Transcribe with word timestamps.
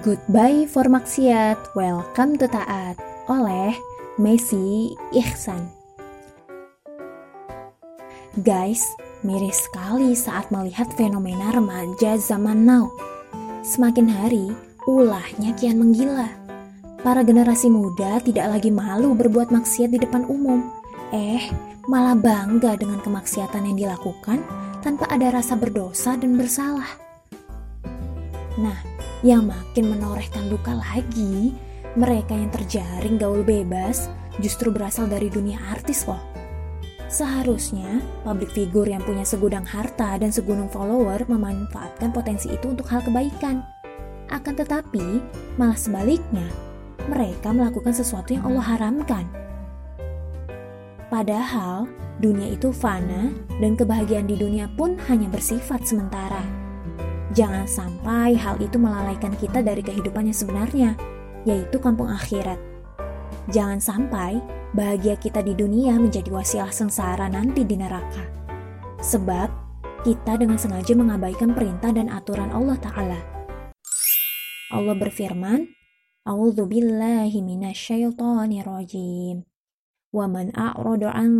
Goodbye 0.00 0.64
for 0.64 0.88
maksiat, 0.88 1.76
welcome 1.76 2.32
to 2.40 2.48
taat 2.48 2.96
oleh 3.28 3.76
Messi 4.16 4.96
Ihsan. 5.12 5.68
Guys, 8.40 8.80
miris 9.20 9.60
sekali 9.68 10.16
saat 10.16 10.48
melihat 10.48 10.88
fenomena 10.96 11.52
remaja 11.52 12.16
zaman 12.16 12.64
now. 12.64 12.88
Semakin 13.60 14.08
hari, 14.08 14.56
ulahnya 14.88 15.52
kian 15.60 15.76
menggila. 15.76 16.32
Para 17.04 17.20
generasi 17.20 17.68
muda 17.68 18.24
tidak 18.24 18.56
lagi 18.56 18.72
malu 18.72 19.12
berbuat 19.12 19.52
maksiat 19.52 19.92
di 19.92 20.00
depan 20.00 20.24
umum. 20.32 20.64
Eh, 21.12 21.44
malah 21.92 22.16
bangga 22.16 22.72
dengan 22.80 23.04
kemaksiatan 23.04 23.68
yang 23.68 23.76
dilakukan 23.76 24.40
tanpa 24.80 25.04
ada 25.12 25.28
rasa 25.28 25.60
berdosa 25.60 26.16
dan 26.16 26.40
bersalah. 26.40 26.88
Nah, 28.56 28.89
yang 29.20 29.48
makin 29.48 29.92
menorehkan 29.92 30.48
luka 30.48 30.72
lagi, 30.72 31.52
mereka 31.98 32.32
yang 32.32 32.48
terjaring 32.54 33.20
gaul 33.20 33.44
bebas 33.44 34.08
justru 34.40 34.72
berasal 34.72 35.10
dari 35.10 35.28
dunia 35.28 35.60
artis 35.68 36.08
loh. 36.08 36.20
Seharusnya, 37.10 37.98
public 38.22 38.54
figure 38.54 38.86
yang 38.86 39.02
punya 39.02 39.26
segudang 39.26 39.66
harta 39.66 40.14
dan 40.14 40.30
segunung 40.30 40.70
follower 40.70 41.26
memanfaatkan 41.26 42.14
potensi 42.14 42.54
itu 42.54 42.70
untuk 42.70 42.86
hal 42.86 43.02
kebaikan. 43.02 43.66
Akan 44.30 44.54
tetapi, 44.54 45.18
malah 45.58 45.74
sebaliknya, 45.74 46.46
mereka 47.10 47.50
melakukan 47.50 47.90
sesuatu 47.90 48.30
yang 48.30 48.46
Allah 48.46 48.62
haramkan. 48.62 49.26
Padahal, 51.10 51.90
dunia 52.22 52.54
itu 52.54 52.70
fana 52.70 53.34
dan 53.58 53.74
kebahagiaan 53.74 54.30
di 54.30 54.38
dunia 54.38 54.70
pun 54.78 54.94
hanya 55.10 55.26
bersifat 55.26 55.82
sementara. 55.82 56.59
Jangan 57.30 57.70
sampai 57.70 58.34
hal 58.34 58.58
itu 58.58 58.74
melalaikan 58.74 59.30
kita 59.38 59.62
dari 59.62 59.86
kehidupan 59.86 60.26
yang 60.26 60.34
sebenarnya, 60.34 60.98
yaitu 61.46 61.78
kampung 61.78 62.10
akhirat. 62.10 62.58
Jangan 63.54 63.78
sampai 63.78 64.42
bahagia 64.74 65.14
kita 65.14 65.38
di 65.42 65.54
dunia 65.54 65.94
menjadi 65.98 66.30
wasilah 66.30 66.70
sengsara 66.74 67.30
nanti 67.30 67.62
di 67.62 67.78
neraka. 67.78 68.26
Sebab 68.98 69.48
kita 70.02 70.34
dengan 70.40 70.58
sengaja 70.58 70.94
mengabaikan 70.98 71.54
perintah 71.54 71.94
dan 71.94 72.10
aturan 72.10 72.50
Allah 72.50 72.74
Ta'ala. 72.82 73.20
Allah 74.70 74.94
berfirman, 74.98 75.66
A'udhu 76.26 76.66
billahi 76.68 77.42
minasyaitonirrojim. 77.42 79.42
Wa 80.10 80.26
man 80.26 80.50
a'rada 80.58 81.14
an 81.14 81.30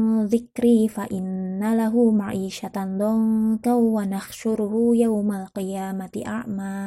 فإن 1.59 1.59
له 1.59 1.91
معيشة 1.91 2.71
ضنكا 2.71 3.73
ونحشره 3.75 4.73
يوم 4.95 5.29
القيامة 5.31 6.15
أعمى 6.23 6.79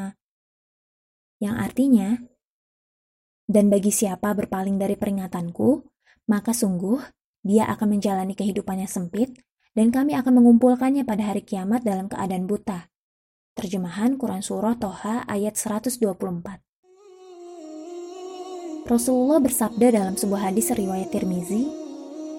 yang 1.44 1.60
artinya 1.60 2.16
dan 3.44 3.68
bagi 3.68 3.92
siapa 3.92 4.32
berpaling 4.32 4.80
dari 4.80 4.96
peringatanku 4.96 5.84
maka 6.32 6.56
sungguh 6.56 6.96
dia 7.44 7.68
akan 7.68 8.00
menjalani 8.00 8.32
kehidupannya 8.32 8.88
sempit 8.88 9.36
dan 9.76 9.92
kami 9.92 10.16
akan 10.16 10.40
mengumpulkannya 10.40 11.04
pada 11.04 11.28
hari 11.28 11.44
kiamat 11.44 11.84
dalam 11.84 12.08
keadaan 12.08 12.48
buta. 12.48 12.88
Terjemahan 13.52 14.16
Quran 14.16 14.40
Surah 14.40 14.80
Toha 14.80 15.28
ayat 15.28 15.60
124 15.60 16.00
Rasulullah 18.88 19.44
bersabda 19.44 19.92
dalam 19.92 20.16
sebuah 20.16 20.50
hadis 20.50 20.72
riwayat 20.72 21.12
Tirmizi, 21.12 21.68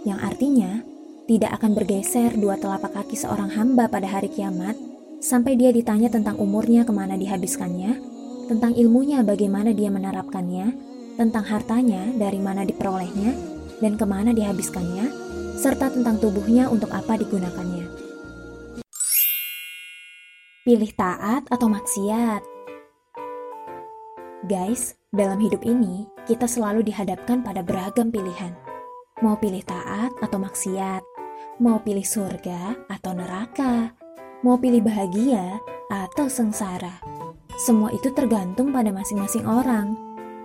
yang 0.04 0.18
artinya 0.20 0.84
tidak 1.25 1.57
akan 1.57 1.73
bergeser 1.73 2.37
dua 2.37 2.61
telapak 2.61 2.93
kaki 2.93 3.17
seorang 3.17 3.49
hamba 3.49 3.89
pada 3.89 4.05
hari 4.05 4.29
kiamat 4.29 4.77
sampai 5.25 5.57
dia 5.57 5.73
ditanya 5.73 6.13
tentang 6.13 6.37
umurnya 6.37 6.85
ke 6.85 6.93
mana 6.93 7.17
dihabiskannya, 7.17 7.97
tentang 8.53 8.77
ilmunya 8.77 9.25
bagaimana 9.25 9.73
dia 9.73 9.89
menerapkannya, 9.89 10.77
tentang 11.17 11.45
hartanya 11.49 12.13
dari 12.21 12.37
mana 12.37 12.69
diperolehnya 12.69 13.33
dan 13.81 13.97
ke 13.97 14.05
mana 14.05 14.37
dihabiskannya, 14.37 15.09
serta 15.57 15.97
tentang 15.97 16.21
tubuhnya 16.21 16.69
untuk 16.69 16.93
apa 16.93 17.17
digunakannya. 17.17 17.89
Pilih 20.65 20.93
taat 20.93 21.49
atau 21.49 21.69
maksiat? 21.73 22.43
Guys, 24.45 24.93
dalam 25.09 25.41
hidup 25.41 25.65
ini, 25.65 26.05
kita 26.29 26.45
selalu 26.45 26.85
dihadapkan 26.85 27.41
pada 27.41 27.65
beragam 27.65 28.13
pilihan. 28.13 28.53
Mau 29.25 29.41
pilih 29.41 29.65
taat 29.65 30.13
atau 30.21 30.37
maksiat, 30.37 31.14
mau 31.63 31.79
pilih 31.79 32.03
surga 32.03 32.75
atau 32.91 33.13
neraka, 33.15 33.95
mau 34.43 34.59
pilih 34.59 34.83
bahagia 34.83 35.63
atau 35.87 36.27
sengsara. 36.27 36.99
Semua 37.55 37.95
itu 37.95 38.11
tergantung 38.11 38.75
pada 38.75 38.91
masing-masing 38.91 39.47
orang. 39.47 39.95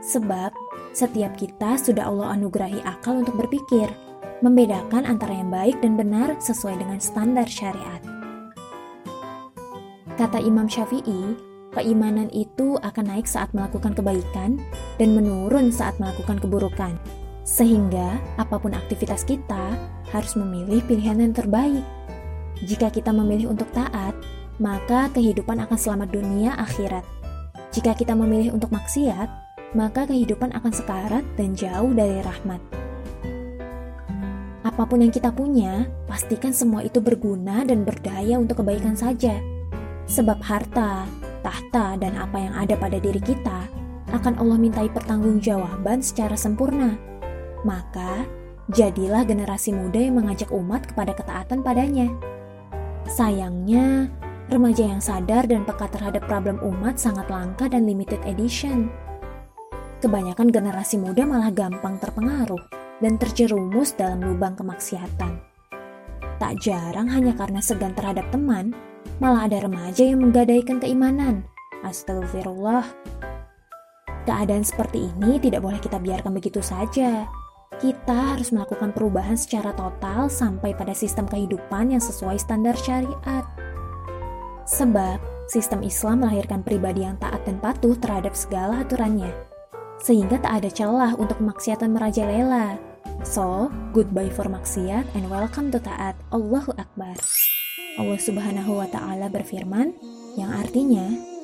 Sebab, 0.06 0.54
setiap 0.94 1.34
kita 1.34 1.82
sudah 1.82 2.06
Allah 2.06 2.38
anugerahi 2.38 2.86
akal 2.86 3.26
untuk 3.26 3.36
berpikir, 3.42 3.90
membedakan 4.46 5.10
antara 5.10 5.34
yang 5.34 5.50
baik 5.50 5.82
dan 5.82 5.98
benar 5.98 6.38
sesuai 6.38 6.78
dengan 6.78 7.02
standar 7.02 7.50
syariat. 7.50 8.02
Kata 10.16 10.38
Imam 10.38 10.70
Syafi'i, 10.70 11.50
Keimanan 11.70 12.34
itu 12.34 12.82
akan 12.82 13.14
naik 13.14 13.30
saat 13.30 13.54
melakukan 13.54 13.94
kebaikan 13.94 14.58
dan 14.98 15.14
menurun 15.14 15.70
saat 15.70 15.94
melakukan 16.02 16.42
keburukan. 16.42 16.98
Sehingga 17.46 18.18
apa 18.42 18.58
pun 18.58 18.74
aktivitas 18.74 19.22
kita 19.22 19.78
harus 20.12 20.34
memilih 20.38 20.82
pilihan 20.86 21.20
yang 21.22 21.34
terbaik. 21.34 21.86
Jika 22.66 22.92
kita 22.92 23.16
memilih 23.16 23.54
untuk 23.54 23.72
taat, 23.72 24.12
maka 24.60 25.08
kehidupan 25.16 25.64
akan 25.64 25.78
selamat 25.80 26.10
dunia 26.12 26.52
akhirat. 26.60 27.08
Jika 27.72 27.96
kita 27.96 28.18
memilih 28.18 28.58
untuk 28.58 28.74
maksiat, 28.76 29.30
maka 29.78 30.10
kehidupan 30.10 30.52
akan 30.58 30.74
sekarat 30.74 31.24
dan 31.38 31.54
jauh 31.54 31.94
dari 31.94 32.20
rahmat. 32.26 32.60
Apa 34.66 34.84
pun 34.84 35.00
yang 35.00 35.14
kita 35.14 35.32
punya, 35.32 35.88
pastikan 36.10 36.52
semua 36.52 36.84
itu 36.84 37.00
berguna 37.00 37.64
dan 37.64 37.88
berdaya 37.88 38.36
untuk 38.36 38.60
kebaikan 38.60 38.98
saja. 38.98 39.40
Sebab 40.10 40.42
harta, 40.42 41.08
tahta, 41.46 41.96
dan 41.96 42.18
apa 42.20 42.38
yang 42.38 42.54
ada 42.58 42.76
pada 42.76 42.98
diri 43.00 43.22
kita, 43.24 43.70
akan 44.10 44.42
Allah 44.42 44.58
mintai 44.58 44.90
pertanggungjawaban 44.90 46.02
secara 46.02 46.34
sempurna. 46.34 46.98
Maka, 47.62 48.26
jadilah 48.74 49.26
generasi 49.26 49.74
muda 49.74 49.98
yang 49.98 50.22
mengajak 50.22 50.50
umat 50.54 50.86
kepada 50.90 51.14
ketaatan 51.14 51.62
padanya. 51.62 52.08
Sayangnya, 53.10 54.10
remaja 54.50 54.86
yang 54.86 55.02
sadar 55.02 55.50
dan 55.50 55.66
peka 55.66 55.90
terhadap 55.90 56.26
problem 56.30 56.62
umat 56.62 57.02
sangat 57.02 57.26
langka 57.28 57.66
dan 57.66 57.90
limited 57.90 58.22
edition. 58.30 58.90
Kebanyakan 60.00 60.54
generasi 60.54 60.96
muda 60.96 61.28
malah 61.28 61.52
gampang 61.52 62.00
terpengaruh 62.00 62.62
dan 63.04 63.20
terjerumus 63.20 63.92
dalam 63.98 64.24
lubang 64.24 64.56
kemaksiatan. 64.56 65.42
Tak 66.40 66.54
jarang 66.64 67.12
hanya 67.12 67.36
karena 67.36 67.60
segan 67.60 67.92
terhadap 67.92 68.24
teman, 68.32 68.72
Malah 69.20 69.52
ada 69.52 69.68
remaja 69.68 70.04
yang 70.08 70.24
menggadaikan 70.24 70.80
keimanan. 70.80 71.44
Astagfirullah. 71.84 72.88
Keadaan 74.24 74.64
seperti 74.64 75.12
ini 75.12 75.40
tidak 75.44 75.60
boleh 75.60 75.80
kita 75.80 76.00
biarkan 76.00 76.32
begitu 76.32 76.64
saja. 76.64 77.28
Kita 77.80 78.36
harus 78.36 78.52
melakukan 78.52 78.92
perubahan 78.92 79.40
secara 79.40 79.72
total 79.72 80.28
sampai 80.28 80.76
pada 80.76 80.92
sistem 80.92 81.24
kehidupan 81.32 81.96
yang 81.96 82.04
sesuai 82.04 82.36
standar 82.36 82.76
syariat. 82.76 83.48
Sebab, 84.68 85.48
sistem 85.48 85.88
Islam 85.88 86.28
melahirkan 86.28 86.60
pribadi 86.60 87.08
yang 87.08 87.16
taat 87.24 87.40
dan 87.48 87.56
patuh 87.64 87.96
terhadap 87.96 88.36
segala 88.36 88.84
aturannya. 88.84 89.32
Sehingga 90.04 90.44
tak 90.44 90.60
ada 90.60 90.70
celah 90.70 91.16
untuk 91.16 91.40
kemaksiatan 91.40 91.96
merajalela. 91.96 92.76
So, 93.24 93.72
goodbye 93.96 94.28
for 94.28 94.52
maksiat 94.52 95.16
and 95.16 95.32
welcome 95.32 95.72
to 95.72 95.80
taat. 95.80 96.20
Allahu 96.36 96.76
Akbar. 96.76 97.16
Allah 97.96 98.20
Subhanahu 98.20 98.76
wa 98.76 98.92
taala 98.92 99.32
berfirman 99.32 99.96
yang 100.36 100.52
artinya 100.52 101.39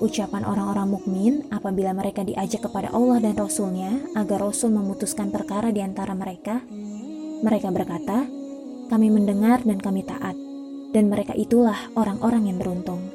ucapan 0.00 0.48
orang-orang 0.48 0.88
mukmin 0.88 1.32
apabila 1.52 1.92
mereka 1.92 2.24
diajak 2.24 2.64
kepada 2.66 2.88
Allah 2.90 3.20
dan 3.20 3.36
Rasulnya 3.36 3.92
agar 4.16 4.40
Rasul 4.40 4.72
memutuskan 4.72 5.28
perkara 5.28 5.70
di 5.70 5.84
antara 5.84 6.16
mereka 6.16 6.64
mereka 7.44 7.68
berkata 7.68 8.24
kami 8.88 9.08
mendengar 9.12 9.62
dan 9.62 9.78
kami 9.78 10.02
taat 10.02 10.34
dan 10.90 11.06
mereka 11.06 11.36
itulah 11.38 11.78
orang-orang 11.94 12.50
yang 12.50 12.58
beruntung. 12.58 13.14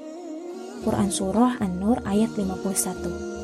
Quran 0.88 1.10
Surah 1.12 1.60
An-Nur 1.60 2.00
ayat 2.06 2.32
51 2.38 3.35